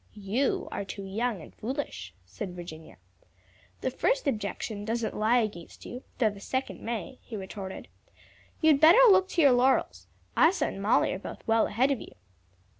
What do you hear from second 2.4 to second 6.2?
Virginia. "The first objection doesn't lie against you,